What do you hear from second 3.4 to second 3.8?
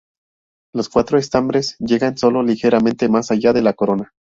de la